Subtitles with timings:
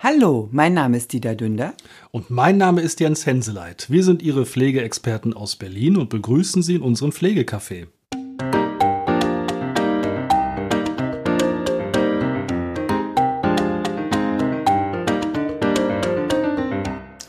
[0.00, 1.74] Hallo, mein Name ist Dieter Dünder.
[2.12, 3.90] Und mein Name ist Jens Henseleit.
[3.90, 7.88] Wir sind Ihre Pflegeexperten aus Berlin und begrüßen Sie in unserem Pflegecafé.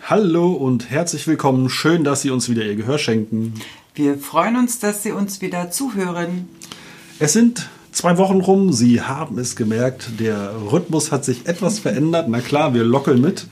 [0.03, 1.71] Hallo und herzlich willkommen.
[1.71, 3.55] Schön, dass Sie uns wieder Ihr Gehör schenken.
[3.95, 6.47] Wir freuen uns, dass Sie uns wieder zuhören.
[7.17, 7.67] Es sind
[7.99, 8.71] zwei Wochen rum.
[8.71, 12.27] Sie haben es gemerkt, der Rhythmus hat sich etwas verändert.
[12.29, 13.47] Na klar, wir lockeln mit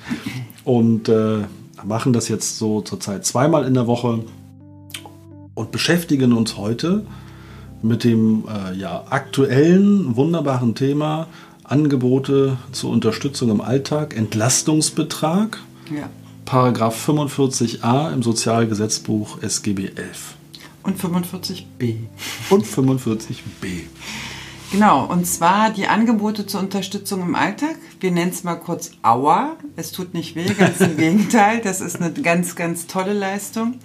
[0.63, 1.39] und äh,
[1.83, 4.23] machen das jetzt so zurzeit zweimal in der Woche
[5.53, 7.05] und beschäftigen uns heute
[7.81, 11.27] mit dem äh, ja, aktuellen, wunderbaren Thema
[11.65, 15.57] Angebote zur Unterstützung im Alltag, Entlastungsbetrag.
[15.93, 16.09] Ja.
[16.45, 20.35] Paragraph 45a im Sozialgesetzbuch SGB 11.
[20.83, 21.95] Und 45b.
[22.49, 23.81] Und 45b.
[24.71, 27.77] Genau, und zwar die Angebote zur Unterstützung im Alltag.
[28.01, 29.55] Wir nennen es mal kurz Aua.
[29.77, 31.61] Es tut nicht weh, ganz im Gegenteil.
[31.63, 33.75] Das ist eine ganz, ganz tolle Leistung.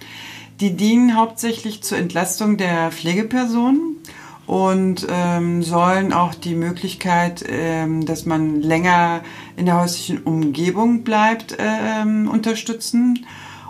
[0.59, 3.97] Die dienen hauptsächlich zur Entlastung der Pflegepersonen
[4.45, 9.21] und ähm, sollen auch die Möglichkeit, ähm, dass man länger
[9.55, 13.25] in der häuslichen Umgebung bleibt, ähm, unterstützen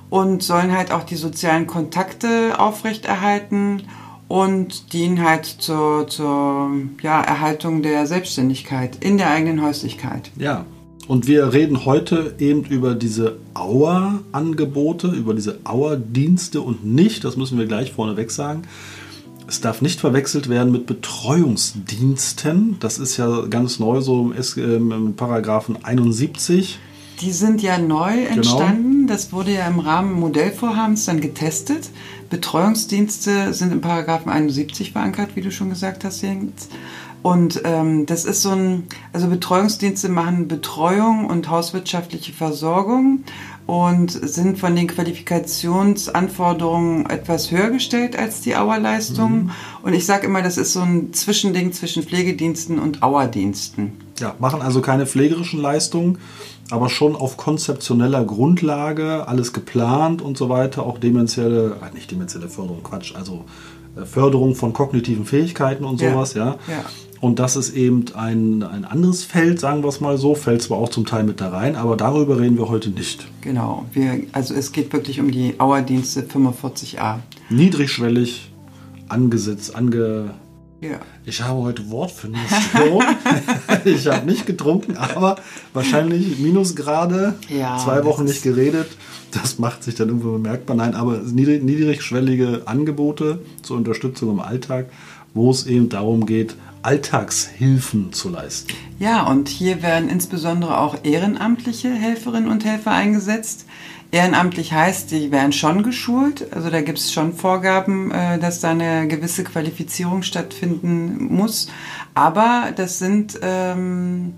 [0.09, 3.83] und sollen halt auch die sozialen Kontakte aufrechterhalten
[4.27, 6.71] und dienen halt zur, zur
[7.01, 10.31] ja, Erhaltung der Selbstständigkeit in der eigenen Häuslichkeit.
[10.37, 10.65] Ja,
[11.07, 17.59] und wir reden heute eben über diese Auer-Angebote, über diese Auer-Dienste und nicht, das müssen
[17.59, 18.63] wir gleich vorneweg sagen,
[19.47, 22.77] es darf nicht verwechselt werden mit Betreuungsdiensten.
[22.79, 26.79] Das ist ja ganz neu so im, im Paragraphen 71.
[27.21, 28.35] Die sind ja neu genau.
[28.35, 28.91] entstanden.
[28.99, 29.13] Genau.
[29.13, 31.89] Das wurde ja im Rahmen Modellvorhabens dann getestet.
[32.33, 36.67] Betreuungsdienste sind im Paragraphen 71 verankert, wie du schon gesagt hast, Jens.
[37.21, 43.23] Und ähm, das ist so ein, also Betreuungsdienste machen Betreuung und hauswirtschaftliche Versorgung
[43.65, 49.43] und sind von den Qualifikationsanforderungen etwas höher gestellt als die Auerleistung.
[49.43, 49.51] Mhm.
[49.83, 53.93] Und ich sage immer, das ist so ein Zwischending zwischen Pflegediensten und Auerdiensten.
[54.19, 56.17] Ja, machen also keine pflegerischen Leistungen,
[56.69, 62.49] aber schon auf konzeptioneller Grundlage, alles geplant und so weiter, auch demenzielle, äh, nicht demenzielle
[62.49, 63.45] Förderung, Quatsch, also
[63.95, 66.45] äh, Förderung von kognitiven Fähigkeiten und sowas, ja.
[66.45, 66.57] ja.
[66.67, 66.83] ja.
[67.23, 70.77] Und das ist eben ein, ein anderes Feld, sagen wir es mal so, fällt zwar
[70.77, 73.25] auch zum Teil mit da rein, aber darüber reden wir heute nicht.
[73.39, 77.19] Genau, wir, also es geht wirklich um die Auerdienste 45a.
[77.49, 78.51] Niedrigschwellig
[79.07, 80.31] angesetzt, ange...
[80.81, 80.99] Ja.
[81.23, 83.03] Ich habe heute Wortfindungsstörung.
[83.85, 85.37] ich habe nicht getrunken, aber
[85.71, 88.87] wahrscheinlich Minusgrade, ja, zwei Wochen nicht geredet.
[89.31, 90.75] Das macht sich dann irgendwo bemerkbar.
[90.75, 94.87] Nein, aber niedrigschwellige Angebote zur Unterstützung im Alltag,
[95.33, 98.73] wo es eben darum geht, Alltagshilfen zu leisten.
[98.99, 103.65] Ja, und hier werden insbesondere auch ehrenamtliche Helferinnen und Helfer eingesetzt.
[104.11, 106.53] Ehrenamtlich heißt, die werden schon geschult.
[106.53, 111.67] Also da gibt es schon Vorgaben, äh, dass da eine gewisse Qualifizierung stattfinden muss.
[112.13, 114.35] Aber das sind ähm,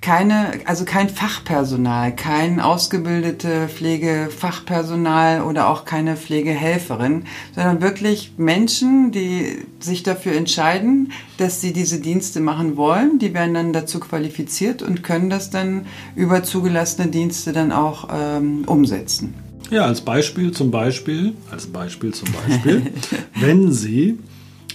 [0.00, 9.64] keine, also kein Fachpersonal, kein ausgebildete Pflegefachpersonal oder auch keine Pflegehelferin, sondern wirklich Menschen, die
[9.80, 13.18] sich dafür entscheiden, dass sie diese Dienste machen wollen.
[13.18, 18.64] Die werden dann dazu qualifiziert und können das dann über zugelassene Dienste dann auch ähm,
[18.66, 19.34] umsetzen.
[19.70, 22.92] Ja, als Beispiel zum Beispiel, als Beispiel zum Beispiel,
[23.34, 24.18] wenn Sie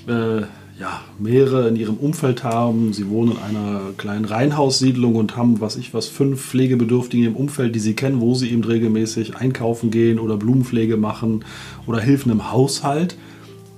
[0.08, 0.44] äh,
[0.84, 2.92] ja, mehrere in ihrem Umfeld haben.
[2.92, 7.74] Sie wohnen in einer kleinen Reihenhaussiedlung und haben, was ich was, fünf Pflegebedürftige im Umfeld,
[7.74, 11.46] die sie kennen, wo sie eben regelmäßig einkaufen gehen oder Blumenpflege machen
[11.88, 13.16] oder Hilfen im Haushalt.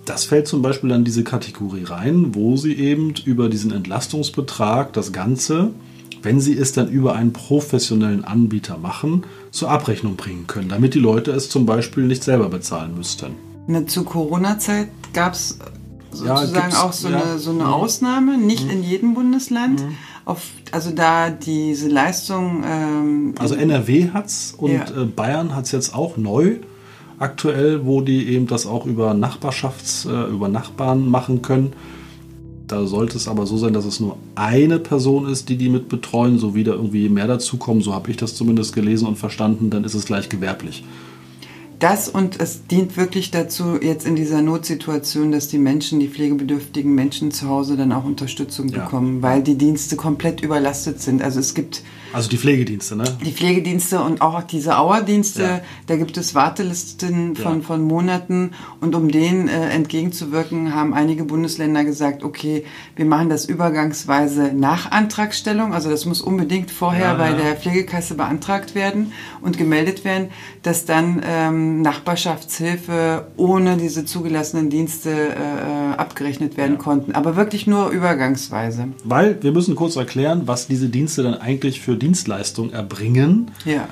[0.06, 5.14] Das fällt zum Beispiel an diese Kategorie rein, wo sie eben über diesen Entlastungsbetrag das
[5.14, 5.70] Ganze,
[6.24, 11.00] wenn sie es dann über einen professionellen Anbieter machen, zur Abrechnung bringen können, damit die
[11.00, 13.34] Leute es zum Beispiel nicht selber bezahlen müssten.
[13.86, 15.60] Zu Corona-Zeit gab es
[16.16, 17.22] sozusagen ja, auch so ja.
[17.22, 17.70] eine, so eine mhm.
[17.70, 18.72] Ausnahme, nicht mhm.
[18.72, 19.82] in jedem Bundesland.
[19.82, 19.98] Mhm.
[20.26, 22.64] Auf, also da diese Leistung.
[22.66, 24.84] Ähm, also NRW hat es und ja.
[24.84, 26.58] Äh, Bayern hat es jetzt auch neu
[27.20, 31.74] aktuell, wo die eben das auch über Nachbarschafts-, äh, über Nachbarn machen können.
[32.68, 35.88] Da sollte es aber so sein, dass es nur eine Person ist, die die mit
[35.88, 37.84] betreuen, so wie da irgendwie mehr dazukommen.
[37.84, 39.70] So habe ich das zumindest gelesen und verstanden.
[39.70, 40.84] Dann ist es gleich gewerblich
[41.80, 46.94] das und es dient wirklich dazu, jetzt in dieser Notsituation, dass die Menschen, die pflegebedürftigen
[46.94, 48.84] Menschen zu Hause dann auch Unterstützung ja.
[48.84, 51.22] bekommen, weil die Dienste komplett überlastet sind.
[51.22, 51.84] Also es gibt
[52.16, 53.04] Also die Pflegedienste, ne?
[53.26, 55.62] Die Pflegedienste und auch diese Auerdienste, Ja.
[55.88, 57.62] da gibt es Wartelisten von, Ja.
[57.68, 62.64] von Monaten und um denen äh, entgegenzuwirken, haben einige Bundesländer gesagt, okay,
[62.96, 68.16] wir machen das übergangsweise nach Antragstellung, also das muss unbedingt vorher Ja, bei der Pflegekasse
[68.16, 69.12] beantragt werden
[69.42, 70.30] und gemeldet werden,
[70.64, 77.68] dass dann ähm, Nachbarschaftshilfe ohne diese zugelassenen Dienste äh, äh, abgerechnet werden konnten, aber wirklich
[77.68, 78.88] nur übergangsweise.
[79.04, 83.88] Weil wir müssen kurz erklären, was diese Dienste dann eigentlich für Dienstleistungen erbringen, Ja.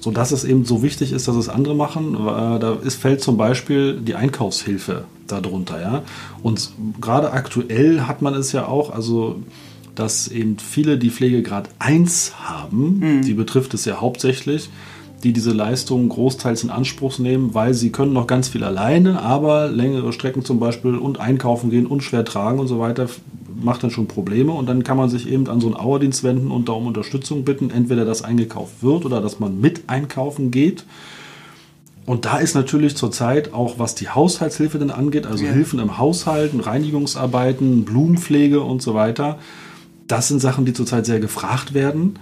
[0.00, 2.14] sodass es eben so wichtig ist, dass es andere machen.
[2.14, 5.80] Äh, Da ist, fällt zum Beispiel die Einkaufshilfe darunter.
[5.80, 6.02] Ja?
[6.42, 6.70] Und
[7.00, 9.36] gerade aktuell hat man es ja auch, also
[9.94, 14.70] dass eben viele, die Pflegegrad 1 haben, die betrifft es ja hauptsächlich,
[15.22, 19.68] die diese Leistungen großteils in Anspruch nehmen, weil sie können noch ganz viel alleine, aber
[19.68, 23.06] längere Strecken zum Beispiel und einkaufen gehen und schwer tragen und so weiter
[23.64, 26.50] macht dann schon Probleme und dann kann man sich eben an so einen Auerdienst wenden
[26.50, 30.84] und da um Unterstützung bitten, entweder dass eingekauft wird oder dass man mit einkaufen geht.
[32.04, 35.52] Und da ist natürlich zurzeit auch, was die Haushaltshilfe denn angeht, also Ja.
[35.52, 39.38] Hilfen im Haushalten, Reinigungsarbeiten, Blumenpflege und so weiter,
[40.08, 42.18] das sind Sachen, die zurzeit sehr gefragt werden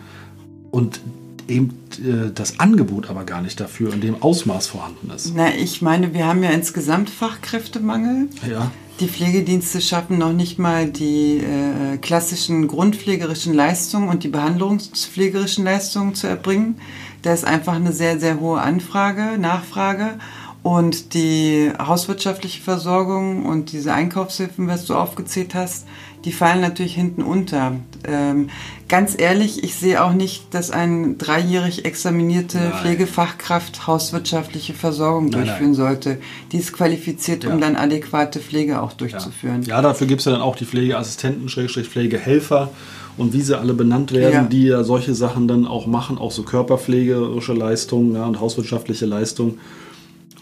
[0.70, 1.00] und
[1.48, 5.32] eben äh, das Angebot aber gar nicht dafür in dem Ausmaß vorhanden ist.
[5.34, 8.28] Na, ich meine, wir haben ja insgesamt Fachkräftemangel.
[8.48, 8.70] Ja,
[9.00, 16.14] Die Pflegedienste schaffen noch nicht mal die äh, klassischen grundpflegerischen Leistungen und die behandlungspflegerischen Leistungen
[16.14, 16.78] zu erbringen.
[17.22, 20.18] Da ist einfach eine sehr, sehr hohe Anfrage, Nachfrage.
[20.62, 25.86] Und die hauswirtschaftliche Versorgung und diese Einkaufshilfen, was du aufgezählt hast,
[26.24, 27.76] die fallen natürlich hinten unter.
[28.04, 28.50] Ähm,
[28.88, 32.72] ganz ehrlich, ich sehe auch nicht, dass eine dreijährig examinierte Nein.
[32.72, 35.74] Pflegefachkraft hauswirtschaftliche Versorgung Nein, durchführen nein.
[35.74, 36.18] sollte.
[36.52, 37.52] Die ist qualifiziert, Ja.
[37.52, 39.62] um dann adäquate Pflege auch durchzuführen.
[39.62, 42.70] ja dafür gibt es ja dann auch die Pflegeassistenten, Schrägstrich Pflegehelfer
[43.16, 44.42] und wie sie alle benannt werden, Ja.
[44.44, 49.58] die ja solche Sachen dann auch machen, auch so körperpflegerische Leistungen ja, und hauswirtschaftliche Leistungen.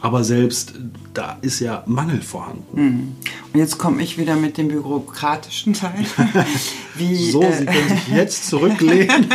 [0.00, 0.74] Aber selbst
[1.12, 3.16] da ist ja Mangel vorhanden.
[3.52, 6.04] Und jetzt komme ich wieder mit dem bürokratischen Teil.
[6.94, 9.26] Wie, So, äh, Sie können sich jetzt zurücklehnen.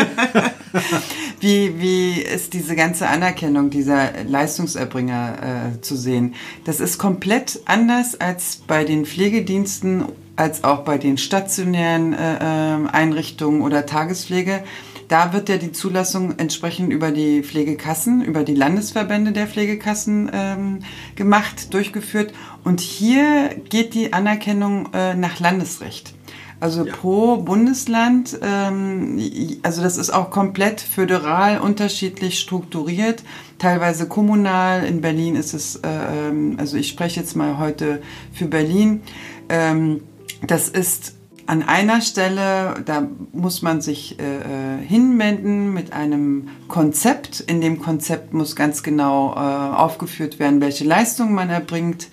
[1.40, 6.36] wie, wie ist diese ganze Anerkennung dieser Leistungserbringer äh, zu sehen?
[6.64, 10.06] Das ist komplett anders als bei den Pflegediensten,
[10.36, 14.64] als auch bei den stationären äh, ähm, Einrichtungen oder Tagespflege.
[15.08, 20.80] Da wird ja die Zulassung entsprechend über die Pflegekassen, über die Landesverbände der Pflegekassen ähm,
[21.16, 22.34] gemacht, durchgeführt.
[22.64, 26.14] Und hier geht die Anerkennung äh, nach Landesrecht.
[26.64, 29.20] Also pro Bundesland, ähm,
[29.64, 33.22] also das ist auch komplett föderal unterschiedlich strukturiert,
[33.58, 34.86] teilweise kommunal.
[34.86, 38.02] In Berlin ist es, äh, ähm, also ich spreche jetzt mal heute
[38.32, 39.02] für Berlin.
[39.50, 40.04] Ähm,
[40.48, 47.42] das ist an einer Stelle, da muss man sich äh, äh, hinwenden mit einem Konzept.
[47.42, 52.08] In dem Konzept muss ganz genau äh, aufgeführt werden, welche Leistungen man erbringt.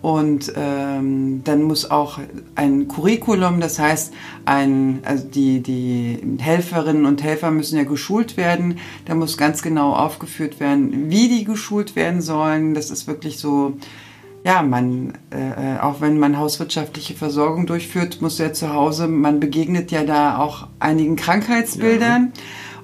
[0.00, 2.18] Und ähm, dann muss auch
[2.56, 4.12] ein Curriculum, das heißt,
[4.44, 8.78] ein, also die, die Helferinnen und Helfer müssen ja geschult werden.
[9.04, 12.74] Da muss ganz genau aufgeführt werden, wie die geschult werden sollen.
[12.74, 13.76] Das ist wirklich so,
[14.44, 19.92] ja, man, äh, auch wenn man hauswirtschaftliche Versorgung durchführt, muss ja zu Hause, man begegnet
[19.92, 22.32] ja da auch einigen Krankheitsbildern.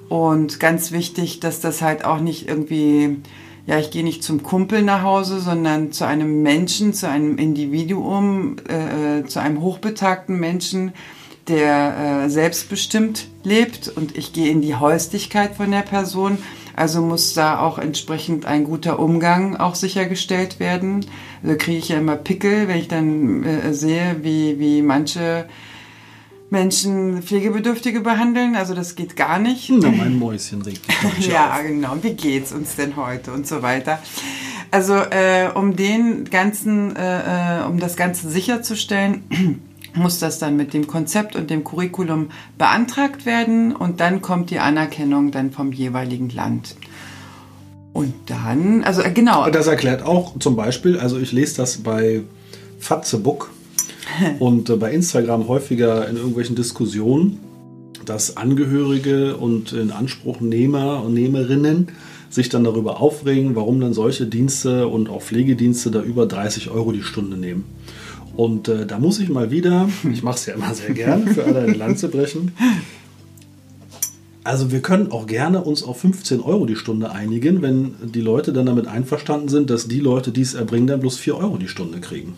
[0.07, 3.17] Und ganz wichtig, dass das halt auch nicht irgendwie,
[3.67, 8.55] ja, ich gehe nicht zum Kumpel nach Hause, sondern zu einem Menschen, zu einem Individuum,
[8.67, 10.93] äh, zu einem hochbetagten Menschen,
[11.49, 16.37] der äh, selbstbestimmt lebt und ich gehe in die Häuslichkeit von der Person.
[16.79, 21.05] Also muss da auch entsprechend ein guter Umgang auch sichergestellt werden.
[21.43, 25.45] Also kriege ich ja immer Pickel, wenn ich dann äh, sehe, wie, wie manche
[26.49, 28.55] Menschen Pflegebedürftige behandeln.
[28.55, 29.69] Also das geht gar nicht.
[29.69, 31.63] Na, mein Mäuschen regt nicht Ja, auf.
[31.63, 31.97] genau.
[32.01, 33.99] Wie geht's uns denn heute und so weiter.
[34.71, 39.23] Also äh, um den ganzen, äh, äh, um das Ganze sicherzustellen,
[39.93, 44.59] muss das dann mit dem Konzept und dem Curriculum beantragt werden und dann kommt die
[44.59, 46.75] Anerkennung dann vom jeweiligen Land.
[47.93, 49.49] Und dann, also äh, genau.
[49.49, 52.21] Das erklärt auch zum Beispiel, also ich lese das bei
[52.79, 53.51] Fatzebook
[54.39, 57.39] und äh, bei Instagram häufiger in irgendwelchen Diskussionen,
[58.05, 61.87] dass Angehörige und in Anspruchnehmer und Nehmerinnen
[62.29, 66.91] sich dann darüber aufregen, warum dann solche Dienste und auch Pflegedienste da über 30 Euro
[66.91, 67.65] die Stunde nehmen.
[68.39, 71.43] Und äh, da muss ich mal wieder, ich mache es ja immer sehr gerne, für
[71.43, 72.53] alle eine Lanze brechen.
[74.45, 78.53] Also wir können auch gerne uns auf 15 Euro die Stunde einigen, wenn die Leute
[78.53, 81.67] dann damit einverstanden sind, dass die Leute, die es erbringen, dann bloß 4 Euro die
[81.67, 82.35] Stunde kriegen.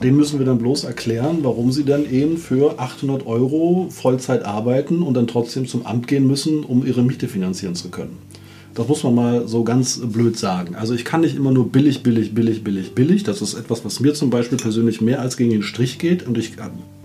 [0.00, 5.02] Den müssen wir dann bloß erklären, warum sie dann eben für 800 Euro Vollzeit arbeiten
[5.02, 8.16] und dann trotzdem zum Amt gehen müssen, um ihre Miete finanzieren zu können.
[8.80, 10.74] Das muss man mal so ganz blöd sagen.
[10.74, 13.24] Also ich kann nicht immer nur billig, billig, billig, billig, billig.
[13.24, 16.26] Das ist etwas, was mir zum Beispiel persönlich mehr als gegen den Strich geht.
[16.26, 16.52] Und ich,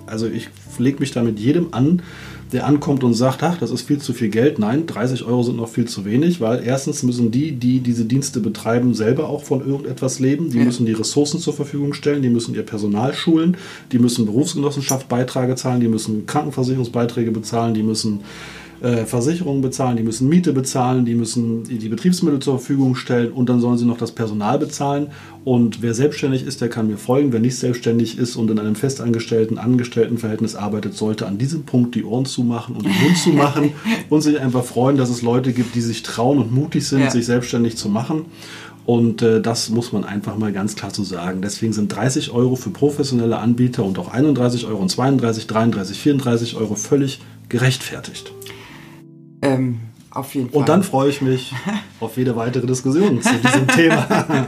[0.05, 0.47] also ich
[0.79, 2.01] lege mich da mit jedem an,
[2.53, 4.57] der ankommt und sagt, ach, das ist viel zu viel Geld.
[4.57, 8.39] Nein, 30 Euro sind noch viel zu wenig, weil erstens müssen die, die diese Dienste
[8.39, 10.51] betreiben, selber auch von irgendetwas leben.
[10.51, 10.63] Die ja.
[10.63, 13.57] müssen die Ressourcen zur Verfügung stellen, die müssen ihr Personal schulen,
[13.91, 18.21] die müssen Berufsgenossenschaft Beiträge zahlen, die müssen Krankenversicherungsbeiträge bezahlen, die müssen
[18.85, 23.49] äh, Versicherungen bezahlen, die müssen Miete bezahlen, die müssen die Betriebsmittel zur Verfügung stellen und
[23.49, 25.07] dann sollen sie noch das Personal bezahlen.
[25.43, 27.33] Und wer selbstständig ist, der kann mir folgen.
[27.33, 32.03] Wer nicht selbstständig ist und in einem festangestellten Angestelltenverhältnis arbeitet, sollte an diesem Punkt die
[32.03, 33.71] Ohren zumachen und den Mund zumachen
[34.09, 37.09] und sich einfach freuen, dass es Leute gibt, die sich trauen und mutig sind, ja.
[37.09, 38.25] sich selbstständig zu machen.
[38.85, 41.41] Und äh, das muss man einfach mal ganz klar zu so sagen.
[41.41, 46.55] Deswegen sind 30 Euro für professionelle Anbieter und auch 31 Euro und 32, 33, 34
[46.55, 48.31] Euro völlig gerechtfertigt.
[49.55, 49.79] Ähm,
[50.11, 50.59] auf jeden Fall.
[50.59, 51.53] Und dann freue ich mich
[51.99, 54.47] auf jede weitere Diskussion zu diesem Thema.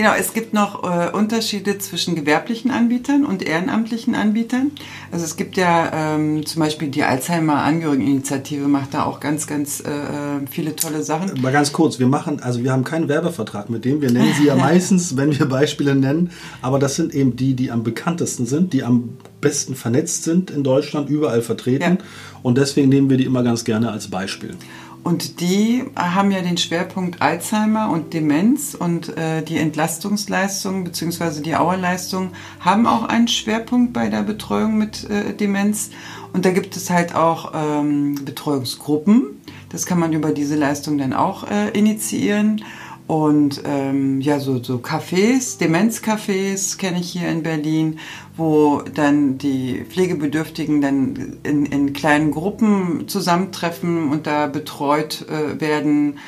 [0.00, 4.70] Genau, es gibt noch äh, Unterschiede zwischen gewerblichen Anbietern und ehrenamtlichen Anbietern.
[5.12, 9.90] Also es gibt ja ähm, zum Beispiel die Alzheimer-Angehörigeninitiative macht da auch ganz, ganz äh,
[9.90, 11.38] äh, viele tolle Sachen.
[11.42, 14.00] Mal ganz kurz, wir machen, also wir haben keinen Werbevertrag mit dem.
[14.00, 16.30] Wir nennen sie ja meistens, wenn wir Beispiele nennen,
[16.62, 20.62] aber das sind eben die, die am bekanntesten sind, die am besten vernetzt sind in
[20.62, 21.98] Deutschland, überall vertreten.
[21.98, 22.04] Ja.
[22.42, 24.56] Und deswegen nehmen wir die immer ganz gerne als Beispiel.
[25.02, 31.40] Und die haben ja den Schwerpunkt Alzheimer und Demenz und äh, die Entlastungsleistung bzw.
[31.40, 35.90] die Auerleistung haben auch einen Schwerpunkt bei der Betreuung mit äh, Demenz.
[36.32, 39.40] Und da gibt es halt auch ähm, Betreuungsgruppen.
[39.70, 42.62] Das kann man über diese Leistung dann auch äh, initiieren.
[43.10, 47.98] Und ähm, ja, so, so Cafés, Demenzcafés kenne ich hier in Berlin,
[48.36, 56.18] wo dann die Pflegebedürftigen dann in, in kleinen Gruppen zusammentreffen und da betreut äh, werden,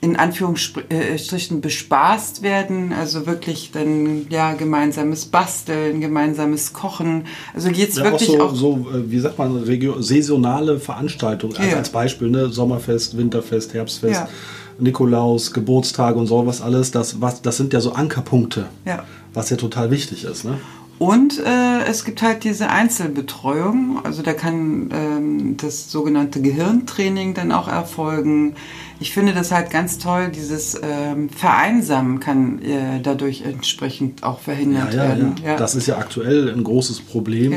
[0.00, 7.26] in Anführungsstrichen bespaßt werden, also wirklich dann ja gemeinsames Basteln, gemeinsames Kochen.
[7.54, 11.56] Also geht's ja, wirklich auch so, auch so, äh, wie sagt man, regio saisonale Veranstaltungen,
[11.56, 11.76] also ja.
[11.76, 12.48] als Beispiel, ne?
[12.48, 14.14] Sommerfest, Winterfest, Herbstfest.
[14.14, 14.28] Ja
[14.78, 19.04] Nikolaus, Geburtstage und sowas alles, das, was, das sind ja so Ankerpunkte, ja.
[19.32, 20.44] was ja total wichtig ist.
[20.44, 20.58] Ne?
[20.98, 27.50] Und äh, es gibt halt diese Einzelbetreuung, also da kann ähm, das sogenannte Gehirntraining dann
[27.50, 28.54] auch erfolgen.
[29.00, 34.94] Ich finde das halt ganz toll, dieses ähm, Vereinsamen kann äh, dadurch entsprechend auch verhindert
[34.94, 35.34] ja, ja, werden.
[35.44, 35.56] Ja.
[35.56, 37.54] Das ist ja aktuell ein großes Problem,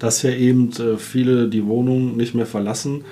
[0.00, 3.04] dass ja eben äh, viele die Wohnung nicht mehr verlassen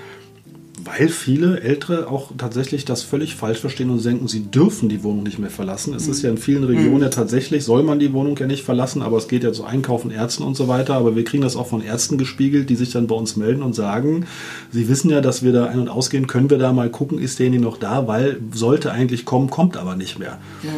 [0.84, 5.22] weil viele Ältere auch tatsächlich das völlig falsch verstehen und denken, sie dürfen die Wohnung
[5.22, 5.94] nicht mehr verlassen.
[5.94, 6.12] Es mhm.
[6.12, 7.02] ist ja in vielen Regionen mhm.
[7.02, 10.10] ja tatsächlich, soll man die Wohnung ja nicht verlassen, aber es geht ja zu Einkaufen,
[10.10, 10.94] Ärzten und so weiter.
[10.94, 13.74] Aber wir kriegen das auch von Ärzten gespiegelt, die sich dann bei uns melden und
[13.74, 14.26] sagen,
[14.70, 17.38] sie wissen ja, dass wir da ein- und ausgehen, können wir da mal gucken, ist
[17.38, 20.38] derjenige noch da, weil sollte eigentlich kommen, kommt aber nicht mehr.
[20.62, 20.70] Ja.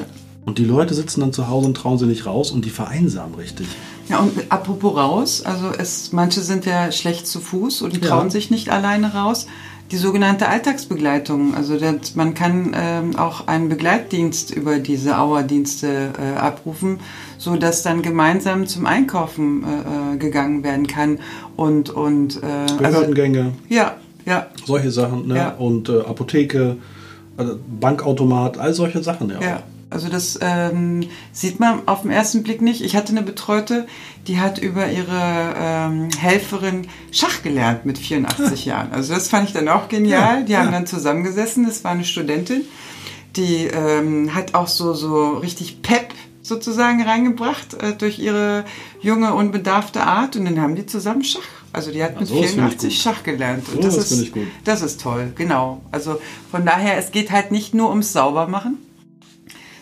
[0.45, 3.35] Und die Leute sitzen dann zu Hause und trauen sie nicht raus und die vereinsamen
[3.35, 3.69] richtig.
[4.09, 8.27] Ja, und apropos raus, also es, manche sind ja schlecht zu Fuß und die trauen
[8.27, 8.31] ja.
[8.31, 9.47] sich nicht alleine raus
[9.91, 11.55] die sogenannte Alltagsbegleitung.
[11.55, 17.01] Also das, man kann ähm, auch einen Begleitdienst über diese Auerdienste äh, abrufen,
[17.39, 21.19] so dass dann gemeinsam zum Einkaufen äh, äh gegangen werden kann
[21.57, 23.41] und und äh, Behördengänge.
[23.41, 24.47] Also, ja, ja.
[24.65, 25.37] Solche Sachen, ne?
[25.37, 25.49] Ja.
[25.51, 26.77] Und äh, Apotheke,
[27.37, 29.41] also Bankautomat, all solche Sachen, ja.
[29.41, 29.63] ja.
[29.91, 32.81] Also das ähm, sieht man auf den ersten Blick nicht.
[32.81, 33.87] Ich hatte eine Betreute,
[34.29, 38.93] die hat über ihre ähm, Helferin Schach gelernt mit 84 Jahren.
[38.93, 40.41] Also das fand ich dann auch genial.
[40.41, 40.73] Ja, die haben ja.
[40.73, 41.67] dann zusammengesessen.
[41.67, 42.63] Das war eine Studentin,
[43.35, 48.65] die ähm, hat auch so so richtig Pep sozusagen reingebracht äh, durch ihre
[49.01, 51.41] junge unbedarfte Art und dann haben die zusammen Schach.
[51.73, 53.69] Also die hat ja, mit 84 Schach gelernt.
[53.69, 54.33] Und so, das, das ist,
[54.65, 55.83] das ist toll, genau.
[55.93, 56.21] Also
[56.51, 58.79] von daher, es geht halt nicht nur ums Saubermachen,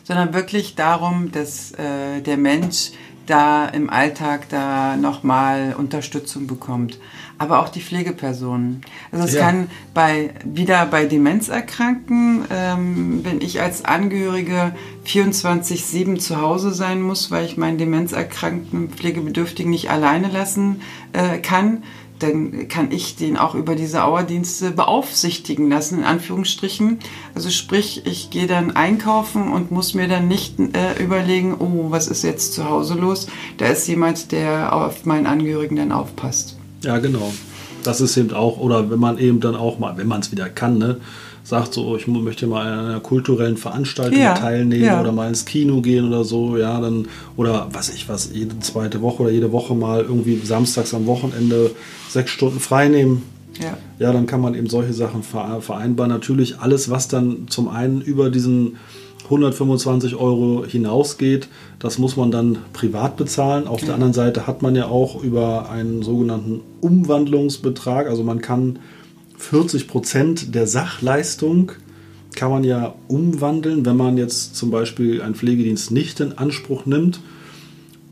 [0.09, 2.93] sondern wirklich darum, dass äh, der Mensch
[3.27, 6.99] da im Alltag da nochmal Unterstützung bekommt.
[7.37, 8.81] Aber auch die Pflegepersonen.
[9.13, 9.43] Also es ja.
[9.43, 14.75] kann bei, wieder bei Demenzerkrankten, ähm, wenn ich als Angehörige
[15.07, 20.81] 24-7 zu Hause sein muss, weil ich meinen Demenzerkrankten Pflegebedürftigen nicht alleine lassen
[21.13, 21.83] äh, kann,
[22.19, 26.99] dann kann ich den auch über diese Auerdienste beaufsichtigen lassen, in Anführungsstrichen.
[27.35, 32.09] Also sprich, ich gehe dann einkaufen und muss mir dann nicht äh, überlegen, oh, was
[32.09, 33.27] ist jetzt zu Hause los?
[33.59, 36.57] Da ist jemand, der auf meinen Angehörigen dann aufpasst.
[36.83, 37.33] Ja, genau.
[37.85, 40.49] Das ist eben auch, oder wenn man eben dann auch mal, wenn man es wieder
[40.49, 41.01] kann, ne,
[41.49, 45.01] sagt so, ich möchte mal an einer kulturellen Veranstaltung ja, teilnehmen ja.
[45.01, 49.01] oder mal ins Kino gehen oder so, ja, dann, oder was ich was, jede zweite
[49.01, 51.71] Woche oder jede Woche mal irgendwie samstags am Wochenende
[52.09, 53.23] sechs Stunden frei nehmen.
[53.61, 53.77] Ja.
[53.99, 56.11] ja, dann kann man eben solche Sachen vereinbaren.
[56.11, 58.77] Natürlich alles, was dann zum einen über diesen
[59.25, 61.49] 125 Euro hinausgeht,
[61.79, 63.67] das muss man dann privat bezahlen.
[63.67, 68.79] Auf der anderen Seite hat man ja auch über einen sogenannten Umwandlungsbetrag, also man kann
[69.39, 71.73] 40 Prozent der Sachleistung
[72.39, 77.21] kann man ja umwandeln, wenn man jetzt zum Beispiel einen Pflegedienst nicht in Anspruch nimmt.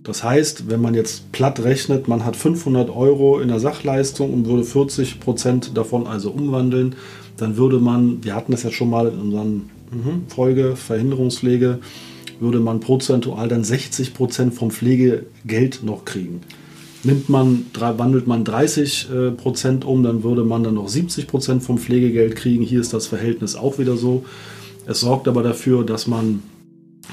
[0.07, 4.47] Das heißt, wenn man jetzt platt rechnet, man hat 500 Euro in der Sachleistung und
[4.47, 6.95] würde 40 Prozent davon also umwandeln,
[7.37, 9.55] dann würde man, wir hatten das ja schon mal in unseren
[9.91, 10.29] mhm.
[10.29, 11.81] Folge Verhinderungspflege,
[12.39, 16.43] würde man prozentual dann 60 Prozent vom Pflegegeld noch kriegen.
[17.03, 21.65] Nimmt man, wandelt man 30 äh, Prozent um, dann würde man dann noch 70 Prozent
[21.65, 22.63] vom Pflegegeld kriegen.
[22.63, 24.25] Hier ist das Verhältnis auch wieder so.
[24.87, 26.43] Es sorgt aber dafür, dass man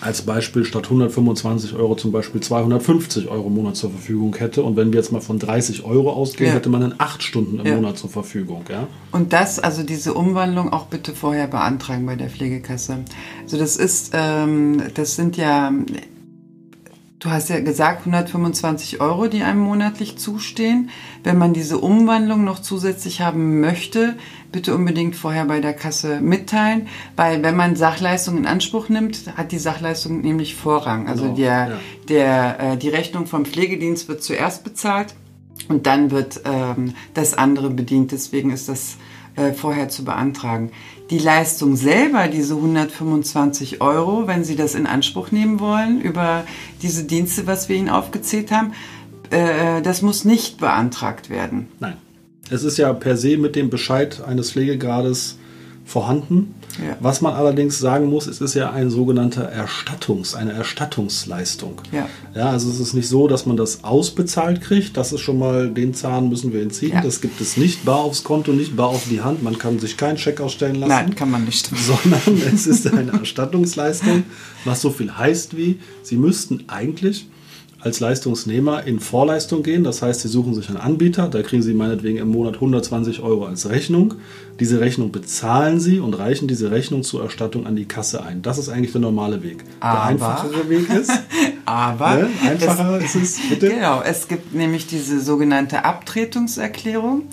[0.03, 4.63] als Beispiel statt 125 Euro zum Beispiel 250 Euro im Monat zur Verfügung hätte.
[4.63, 6.55] Und wenn wir jetzt mal von 30 Euro ausgehen, ja.
[6.55, 7.75] hätte man dann 8 Stunden im ja.
[7.75, 8.63] Monat zur Verfügung.
[8.69, 8.87] Ja?
[9.11, 12.99] Und das, also diese Umwandlung auch bitte vorher beantragen bei der Pflegekasse.
[13.43, 15.71] Also das ist, ähm, das sind ja
[17.23, 20.89] Du hast ja gesagt 125 Euro, die einem monatlich zustehen.
[21.23, 24.15] Wenn man diese Umwandlung noch zusätzlich haben möchte,
[24.51, 29.53] bitte unbedingt vorher bei der Kasse mitteilen, weil wenn man Sachleistung in Anspruch nimmt, hat
[29.53, 31.07] die Sachleistung nämlich Vorrang.
[31.07, 31.79] Also genau, der, ja.
[32.09, 35.15] der, äh, die Rechnung vom Pflegedienst wird zuerst bezahlt
[35.69, 38.11] und dann wird ähm, das andere bedient.
[38.11, 38.97] Deswegen ist das
[39.37, 40.71] äh, vorher zu beantragen.
[41.13, 46.43] Die Leistung selber, diese 125 Euro, wenn Sie das in Anspruch nehmen wollen, über
[46.81, 48.73] diese Dienste, was wir Ihnen aufgezählt haben,
[49.29, 51.67] äh, das muss nicht beantragt werden.
[51.79, 51.97] Nein.
[52.49, 55.37] Es ist ja per se mit dem Bescheid eines Pflegegrades
[55.85, 56.55] vorhanden.
[56.81, 56.97] Ja.
[56.99, 61.81] Was man allerdings sagen muss, es ist ja ein sogenannter Erstattungs, eine Erstattungsleistung.
[61.91, 62.07] Ja.
[62.33, 62.49] ja.
[62.49, 64.97] Also es ist nicht so, dass man das ausbezahlt kriegt.
[64.97, 66.93] Das ist schon mal, den Zahn müssen wir entziehen.
[66.93, 67.01] Ja.
[67.01, 69.43] Das gibt es nicht bar aufs Konto, nicht bar auf die Hand.
[69.43, 70.89] Man kann sich keinen Scheck ausstellen lassen.
[70.89, 71.67] Nein, kann man nicht.
[71.75, 74.23] Sondern es ist eine Erstattungsleistung,
[74.65, 77.27] was so viel heißt wie, Sie müssten eigentlich
[77.83, 79.83] als Leistungsnehmer in Vorleistung gehen.
[79.83, 83.45] Das heißt, Sie suchen sich einen Anbieter, da kriegen Sie meinetwegen im Monat 120 Euro
[83.45, 84.15] als Rechnung.
[84.59, 88.41] Diese Rechnung bezahlen Sie und reichen diese Rechnung zur Erstattung an die Kasse ein.
[88.41, 89.63] Das ist eigentlich der normale Weg.
[89.81, 91.11] Aber, der einfachere Weg ist.
[91.65, 93.69] aber ne, einfacher es, ist es, bitte.
[93.69, 97.23] Genau, es gibt nämlich diese sogenannte Abtretungserklärung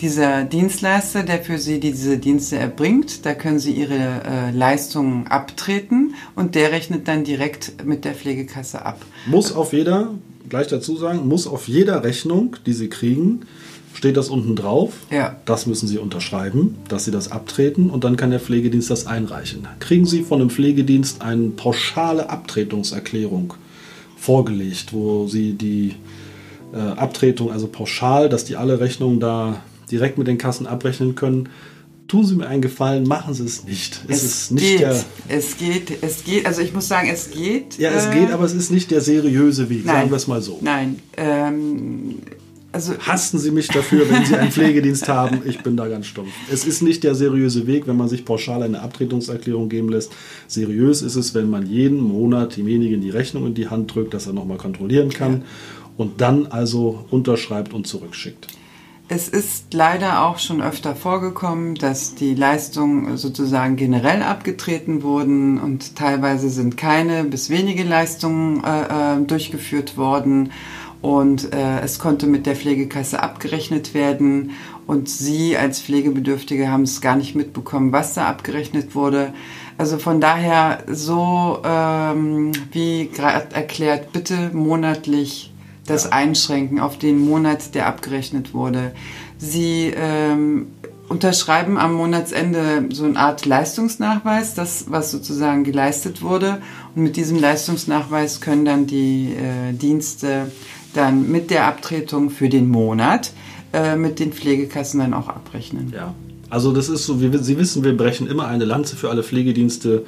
[0.00, 6.14] dieser Dienstleister, der für Sie diese Dienste erbringt, da können Sie Ihre äh, Leistungen abtreten
[6.36, 9.00] und der rechnet dann direkt mit der Pflegekasse ab.
[9.26, 10.14] Muss auf jeder,
[10.48, 13.42] gleich dazu sagen, muss auf jeder Rechnung, die Sie kriegen,
[13.94, 14.92] steht das unten drauf.
[15.10, 15.36] Ja.
[15.44, 19.66] Das müssen Sie unterschreiben, dass Sie das abtreten und dann kann der Pflegedienst das einreichen.
[19.80, 23.54] Kriegen Sie von dem Pflegedienst eine pauschale Abtretungserklärung
[24.16, 25.96] vorgelegt, wo Sie die
[26.72, 31.48] äh, Abtretung, also pauschal, dass die alle Rechnungen da direkt mit den Kassen abrechnen können.
[32.08, 34.02] Tun Sie mir einen Gefallen, machen Sie es nicht.
[34.08, 34.80] Es, es ist nicht geht.
[34.80, 35.04] der.
[35.28, 36.46] Es geht, es geht.
[36.46, 37.76] Also ich muss sagen, es geht.
[37.78, 39.84] Ja, es äh, geht, aber es ist nicht der seriöse Weg.
[39.84, 40.58] Nein, sagen wir es mal so.
[40.62, 40.98] Nein.
[41.18, 42.14] Ähm,
[42.70, 45.42] also Hassen Sie mich dafür, wenn Sie einen Pflegedienst haben.
[45.46, 46.30] Ich bin da ganz stumpf.
[46.50, 50.12] Es ist nicht der seriöse Weg, wenn man sich pauschal eine Abtretungserklärung geben lässt.
[50.46, 54.26] Seriös ist es, wenn man jeden Monat demjenigen die Rechnung in die Hand drückt, dass
[54.26, 55.42] er nochmal kontrollieren kann ja.
[55.96, 58.48] und dann also unterschreibt und zurückschickt.
[59.10, 65.96] Es ist leider auch schon öfter vorgekommen, dass die Leistungen sozusagen generell abgetreten wurden und
[65.96, 70.52] teilweise sind keine bis wenige Leistungen äh, äh, durchgeführt worden
[71.00, 74.50] und äh, es konnte mit der Pflegekasse abgerechnet werden
[74.86, 79.32] und Sie als Pflegebedürftige haben es gar nicht mitbekommen, was da abgerechnet wurde.
[79.78, 85.50] Also von daher so ähm, wie gerade erklärt, bitte monatlich
[85.88, 86.10] das ja.
[86.10, 88.92] Einschränken auf den Monat, der abgerechnet wurde.
[89.38, 90.68] Sie ähm,
[91.08, 96.60] unterschreiben am Monatsende so eine Art Leistungsnachweis, das, was sozusagen geleistet wurde.
[96.94, 100.50] Und mit diesem Leistungsnachweis können dann die äh, Dienste
[100.94, 103.32] dann mit der Abtretung für den Monat
[103.72, 105.92] äh, mit den Pflegekassen dann auch abrechnen.
[105.94, 106.14] Ja,
[106.50, 110.04] also das ist so, wie Sie wissen, wir brechen immer eine Lanze für alle Pflegedienste.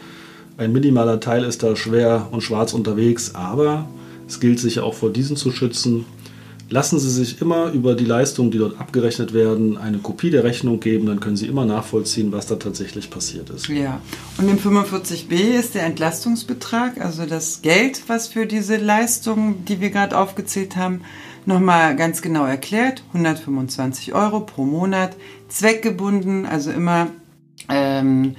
[0.56, 3.86] Ein minimaler Teil ist da schwer und schwarz unterwegs, aber
[4.30, 6.06] es gilt sich auch vor diesen zu schützen.
[6.68, 10.78] Lassen Sie sich immer über die Leistungen, die dort abgerechnet werden, eine Kopie der Rechnung
[10.78, 13.66] geben, dann können Sie immer nachvollziehen, was da tatsächlich passiert ist.
[13.66, 14.00] Ja,
[14.38, 19.90] und im 45b ist der Entlastungsbetrag, also das Geld, was für diese Leistungen, die wir
[19.90, 21.00] gerade aufgezählt haben,
[21.44, 25.16] nochmal ganz genau erklärt, 125 Euro pro Monat,
[25.48, 27.08] zweckgebunden, also immer
[27.68, 28.36] ähm,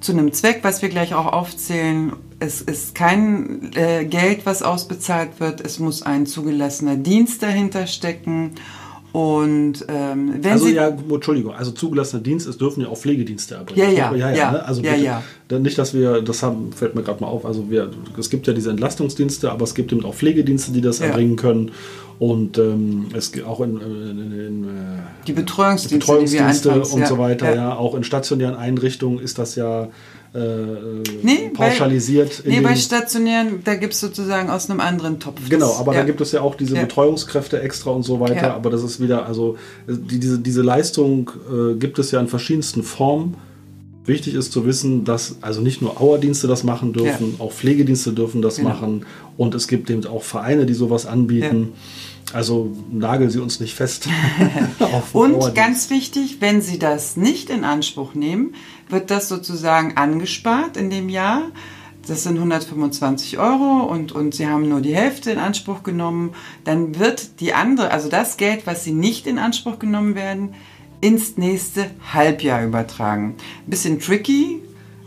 [0.00, 2.14] zu einem Zweck, was wir gleich auch aufzählen.
[2.38, 8.52] Es ist kein äh, Geld, was ausbezahlt wird, es muss ein zugelassener Dienst dahinter stecken.
[9.12, 13.54] Und ähm, wenn also Sie ja, Entschuldigung, also zugelassener Dienst, es dürfen ja auch Pflegedienste
[13.54, 13.94] erbringen.
[13.94, 14.66] Ja, ja, ja, ja, ne?
[14.66, 15.58] Also ja, bitte, ja.
[15.58, 18.52] nicht, dass wir, das haben, fällt mir gerade mal auf, also wir, es gibt ja
[18.52, 21.06] diese Entlastungsdienste, aber es gibt eben auch Pflegedienste, die das Ja.
[21.06, 21.70] erbringen können.
[22.18, 24.68] Und ähm, es gibt auch in, in, in, äh,
[25.26, 27.54] die Betreuungsdienste, Betreuungsdienste die anfangs, und ja, so weiter, ja.
[27.54, 27.76] ja.
[27.76, 29.88] Auch in stationären Einrichtungen ist das ja
[30.36, 32.42] äh, Nee, pauschalisiert.
[32.44, 35.40] Bei, nee, bei stationären, da gibt es sozusagen aus einem anderen Topf.
[35.48, 36.00] Genau, aber ja.
[36.00, 36.82] da gibt es ja auch diese Ja.
[36.82, 38.36] Betreuungskräfte extra und so weiter.
[38.48, 38.54] Ja.
[38.54, 39.56] Aber das ist wieder, also
[39.88, 43.36] die, diese, diese Leistung äh, gibt es ja in verschiedensten Formen.
[44.04, 48.40] Wichtig ist zu wissen, dass also nicht nur Auerdienste das machen dürfen, auch Pflegedienste dürfen
[48.40, 48.68] das Genau.
[48.68, 49.04] machen.
[49.36, 51.72] Und es gibt eben auch Vereine, die sowas anbieten.
[52.32, 54.08] Also nageln Sie uns nicht fest.
[55.12, 58.54] Und ganz wichtig, wenn Sie das nicht in Anspruch nehmen,
[58.88, 61.42] wird das sozusagen angespart in dem Jahr.
[62.06, 66.34] Das sind 125 Euro und, und Sie haben nur die Hälfte in Anspruch genommen.
[66.62, 70.54] Dann wird die andere, also das Geld, was Sie nicht in Anspruch genommen werden,
[71.00, 73.34] ins nächste Halbjahr übertragen.
[73.66, 74.62] Bisschen tricky,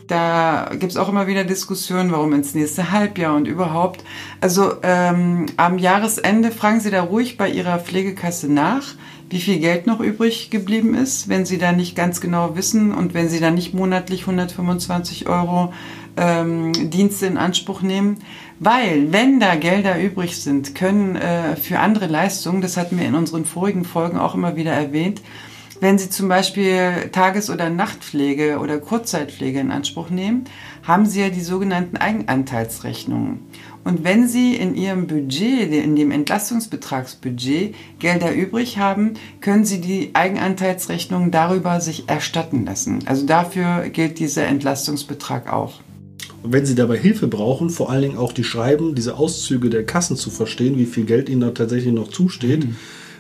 [0.10, 4.04] da gibt es auch immer wieder Diskussionen, warum ins nächste Halbjahr und überhaupt.
[4.42, 8.96] Also ähm, am Jahresende fragen Sie da ruhig bei Ihrer Pflegekasse nach,
[9.30, 13.14] wie viel Geld noch übrig geblieben ist, wenn Sie da nicht ganz genau wissen und
[13.14, 15.72] wenn Sie da nicht monatlich 125 Euro
[16.18, 18.18] ähm, Dienste in Anspruch nehmen.
[18.60, 23.14] Weil, wenn da Gelder übrig sind, können äh, für andere Leistungen, das hatten wir in
[23.14, 25.22] unseren vorigen Folgen auch immer wieder erwähnt,
[25.82, 30.44] wenn Sie zum Beispiel Tages- oder Nachtpflege oder Kurzzeitpflege in Anspruch nehmen,
[30.84, 33.40] haben Sie ja die sogenannten Eigenanteilsrechnungen.
[33.86, 40.12] Und wenn Sie in Ihrem Budget, in dem Entlastungsbetragsbudget, Gelder übrig haben, können Sie die
[40.14, 43.00] Eigenanteilsrechnungen darüber sich erstatten lassen.
[43.06, 45.80] Also dafür gilt dieser Entlastungsbetrag auch.
[46.44, 49.86] Und wenn Sie dabei Hilfe brauchen, vor allen Dingen auch die Schreiben, diese Auszüge der
[49.86, 52.76] Kassen zu verstehen, wie viel Geld Ihnen da tatsächlich noch zusteht, Mhm.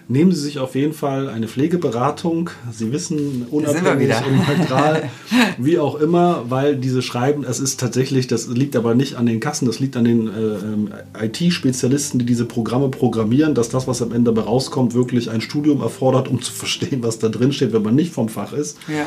[0.10, 2.50] Nehmen Sie sich auf jeden Fall eine Pflegeberatung.
[2.72, 5.10] Sie wissen, unabhängig neutral,
[5.60, 9.39] wie auch immer, weil diese Schreiben, es ist tatsächlich, das liegt aber nicht an den
[9.39, 14.02] Kassen, das liegt an den äh, ähm, IT-Spezialisten, die diese Programme programmieren, dass das, was
[14.02, 17.72] am Ende dabei rauskommt, wirklich ein Studium erfordert, um zu verstehen, was da drin steht,
[17.72, 19.06] wenn man nicht vom Fach ist Ja.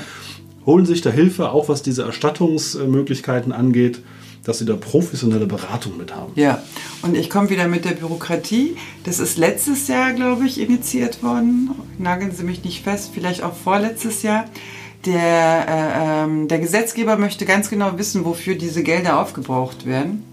[0.64, 4.00] holen sich da Hilfe, auch was diese Erstattungsmöglichkeiten angeht,
[4.44, 6.32] dass sie da professionelle Beratung mit haben.
[6.34, 6.62] Ja,
[7.02, 8.76] und ich komme wieder mit der Bürokratie.
[9.04, 11.70] Das ist letztes Jahr, glaube ich, initiiert worden.
[11.98, 14.46] Nageln Sie mich nicht fest, vielleicht auch vorletztes Jahr.
[15.06, 20.24] Der, äh, ähm, der Gesetzgeber möchte ganz genau wissen, wofür diese Gelder aufgebraucht werden.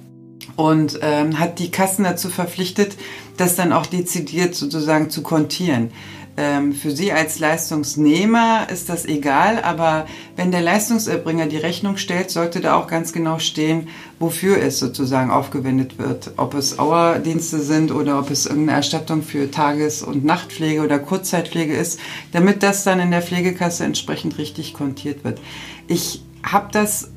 [0.56, 2.98] Und ähm, hat die Kassen dazu verpflichtet,
[3.38, 5.92] das dann auch dezidiert sozusagen zu kontieren.
[6.42, 10.06] Ähm, für Sie als Leistungsnehmer ist das egal, aber
[10.38, 15.32] wenn der Leistungserbringer die Rechnung stellt, sollte da auch ganz genau stehen, wofür es sozusagen
[15.32, 16.32] aufgewendet wird.
[16.38, 21.76] Ob es Auerdienste sind oder ob es irgendeine Erstattung für Tages- und Nachtpflege oder Kurzzeitpflege
[21.76, 22.00] ist,
[22.32, 25.42] damit das dann in der Pflegekasse entsprechend richtig kontiert wird.
[25.90, 27.10] Ich habe das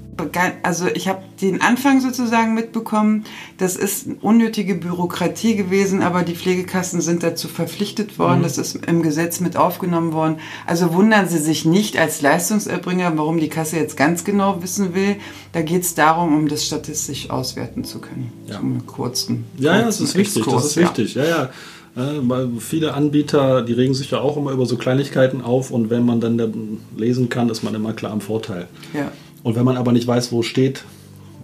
[0.63, 3.25] also ich habe den Anfang sozusagen mitbekommen.
[3.59, 8.43] Das ist unnötige Bürokratie gewesen, aber die Pflegekassen sind dazu verpflichtet worden.
[8.43, 10.37] Das ist im Gesetz mit aufgenommen worden.
[10.67, 15.17] Also wundern Sie sich nicht als Leistungserbringer, warum die Kasse jetzt ganz genau wissen will.
[15.53, 18.33] Da geht es darum, um das statistisch auswerten zu können.
[18.47, 18.59] Ja.
[18.59, 19.45] Zum kurzen.
[19.59, 20.45] Ja, ja, das ist wichtig.
[20.45, 20.83] Das ist ja.
[20.83, 21.15] wichtig.
[21.15, 21.51] Ja, ja.
[21.95, 25.91] Äh, weil viele Anbieter, die regen sich ja auch immer über so Kleinigkeiten auf und
[25.91, 28.69] wenn man dann, lesen kann, ist man immer klar am Vorteil.
[28.95, 29.13] Ja.
[29.43, 30.85] Und wenn man aber nicht weiß, wo steht,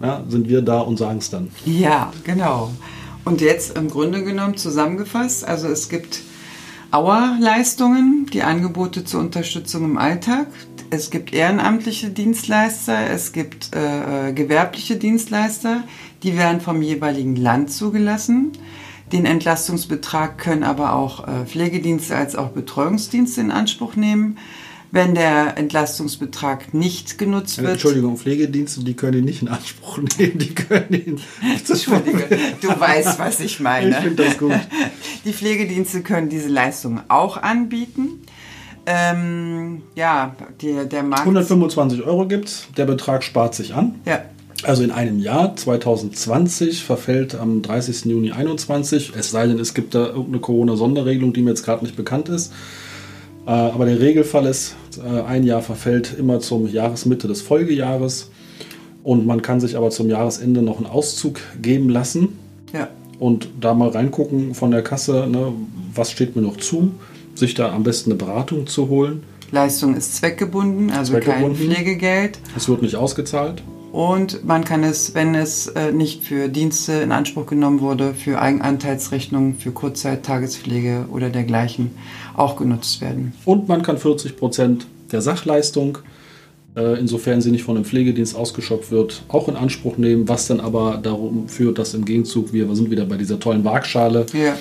[0.01, 1.49] ja, sind wir da und sagen es dann.
[1.65, 2.71] Ja, genau.
[3.25, 6.21] Und jetzt im Grunde genommen zusammengefasst, also es gibt
[6.91, 10.47] Auerleistungen, die Angebote zur Unterstützung im Alltag.
[10.89, 15.83] Es gibt ehrenamtliche Dienstleister, es gibt äh, gewerbliche Dienstleister,
[16.23, 18.53] die werden vom jeweiligen Land zugelassen.
[19.11, 24.37] Den Entlastungsbetrag können aber auch äh, Pflegedienste als auch Betreuungsdienste in Anspruch nehmen.
[24.91, 27.73] Wenn der Entlastungsbetrag nicht genutzt wird.
[27.73, 30.39] Entschuldigung, Pflegedienste, die können ihn nicht in Anspruch nehmen.
[30.39, 31.21] Die können ihn.
[31.67, 32.27] Entschuldige,
[32.61, 33.91] du weißt, was ich meine.
[33.91, 34.53] Ich finde das gut.
[35.25, 38.21] Die Pflegedienste können diese Leistungen auch anbieten.
[38.85, 41.21] Ähm, ja, der, der Markt.
[41.21, 42.67] 125 Euro gibt's.
[42.77, 43.95] Der Betrag spart sich an.
[44.05, 44.21] Ja,
[44.63, 48.05] Also in einem Jahr, 2020, verfällt am 30.
[48.05, 51.95] Juni 2021, es sei denn, es gibt da irgendeine Corona-Sonderregelung, die mir jetzt gerade nicht
[51.95, 52.51] bekannt ist.
[53.49, 58.29] Äh, Aber der Regelfall ist, äh, ein Jahr verfällt immer zum Jahresmitte des Folgejahres
[59.03, 62.37] und man kann sich aber zum Jahresende noch einen Auszug geben lassen.
[62.73, 62.87] ja.
[63.17, 65.51] und da mal reingucken von der Kasse, ne,
[65.95, 66.91] was steht mir noch zu,
[67.33, 69.23] sich da am besten eine Beratung zu holen.
[69.51, 71.57] Leistung ist zweckgebunden, also Zweckgebunden.
[71.57, 72.39] kein Pflegegeld.
[72.55, 73.63] Es wird nicht ausgezahlt.
[73.91, 78.39] Und man kann es, wenn es äh, nicht für Dienste in Anspruch genommen wurde, für
[78.39, 81.89] Eigenanteilsrechnungen, für Kurzzeit, Tagespflege oder dergleichen
[82.39, 83.33] auch genutzt werden.
[83.45, 85.97] Und man kann 40 Prozent der Sachleistung,
[86.75, 90.59] äh, insofern sie nicht von einem Pflegedienst ausgeschöpft wird, auch in Anspruch nehmen, was dann
[90.59, 94.55] aber darum führt, dass im Gegenzug, wir sind wieder bei dieser tollen Waagschale, Ja.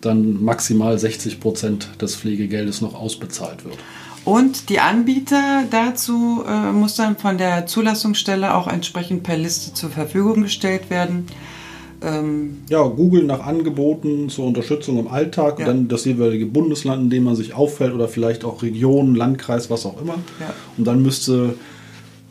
[0.00, 3.78] dann maximal 60 Prozent des Pflegegeldes noch ausbezahlt wird.
[4.26, 9.90] Und die Anbieter dazu äh, muss dann von der Zulassungsstelle auch entsprechend per Liste zur
[9.90, 11.26] Verfügung gestellt werden.
[12.04, 15.64] Ähm, Ja, Google nach Angeboten zur Unterstützung im Alltag Ja.
[15.66, 19.70] und dann das jeweilige Bundesland, in dem man sich auffällt oder vielleicht auch Region, Landkreis,
[19.70, 20.14] was auch immer.
[20.40, 20.52] Ja.
[20.76, 21.54] Und dann müsste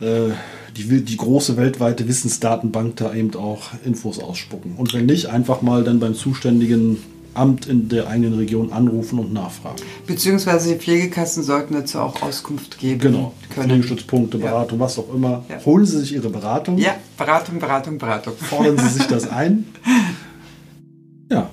[0.00, 0.30] äh,
[0.76, 4.74] die, die große weltweite Wissensdatenbank da eben auch Infos ausspucken.
[4.76, 6.98] Und wenn nicht, einfach mal dann beim zuständigen
[7.34, 9.76] Amt in der eigenen Region anrufen und nachfragen.
[10.06, 13.34] beziehungsweise die Pflegekassen sollten dazu auch Auskunft geben Genau.
[13.54, 13.68] können.
[13.70, 14.46] Pflegestützpunkte, Ja.
[14.46, 15.44] Beratung, was auch immer.
[15.48, 15.64] Ja.
[15.64, 18.34] Holen Sie sich Ihre Beratung, Ja, Beratung, Beratung, Beratung.
[18.36, 19.66] fordern Sie sich das ein.
[21.30, 21.50] Ja,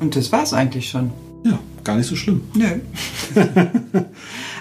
[0.00, 1.12] Und das war's eigentlich schon.
[1.44, 2.40] ja, gar nicht so schlimm.
[2.54, 2.66] Nö.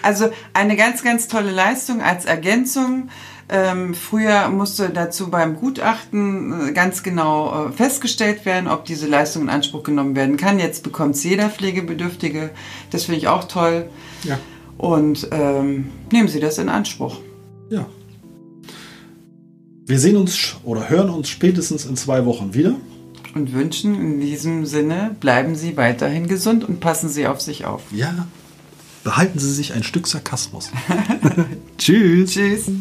[0.01, 3.09] also eine ganz, ganz tolle Leistung als Ergänzung.
[3.49, 9.43] Ähm, früher musste dazu beim Gutachten äh, ganz genau äh, festgestellt werden, ob diese Leistung
[9.43, 10.57] in Anspruch genommen werden kann.
[10.59, 12.51] Jetzt bekommt es jeder Pflegebedürftige.
[12.91, 13.89] Das finde ich auch toll.
[14.23, 14.39] Ja.
[14.77, 17.17] Und ähm, nehmen Sie das in Anspruch.
[17.69, 17.85] Ja.
[19.85, 22.75] Wir sehen uns oder hören uns spätestens in zwei Wochen wieder.
[23.35, 27.81] Und wünschen in diesem Sinne, bleiben Sie weiterhin gesund und passen Sie auf sich auf.
[27.91, 28.27] Ja.
[29.03, 30.71] Behalten Sie sich ein Stück Sarkasmus.
[31.77, 32.31] Tschüss.
[32.31, 32.71] Tschüss.